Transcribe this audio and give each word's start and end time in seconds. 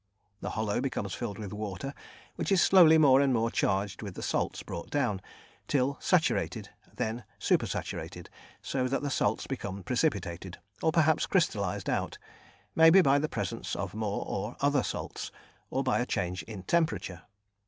The 0.39 0.49
hollow 0.57 0.81
becomes 0.81 1.13
filled 1.13 1.37
with 1.37 1.53
water, 1.53 1.93
which 2.35 2.51
is 2.51 2.59
slowly 2.59 2.97
more 2.97 3.21
and 3.21 3.31
more 3.31 3.51
charged 3.51 4.01
with 4.01 4.15
the 4.15 4.23
salts 4.23 4.63
brought 4.63 4.89
down, 4.89 5.21
till 5.67 5.95
saturated; 6.01 6.69
then 6.95 7.23
super 7.37 7.67
saturated, 7.67 8.27
so 8.63 8.87
that 8.87 9.03
the 9.03 9.11
salts 9.11 9.45
become 9.45 9.83
precipitated, 9.83 10.57
or 10.81 10.91
perhaps 10.91 11.27
crystallised 11.27 11.87
out, 11.87 12.17
maybe 12.73 13.03
by 13.03 13.19
the 13.19 13.29
presence 13.29 13.75
of 13.75 13.93
more 13.93 14.25
or 14.25 14.57
other 14.59 14.81
salts, 14.81 15.31
or 15.69 15.83
by 15.83 15.99
a 15.99 16.07
change 16.07 16.41
in 16.41 16.63
temperature. 16.63 17.21